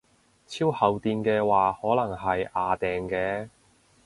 [0.47, 3.49] 超厚墊嘅話可能係掗掟嘅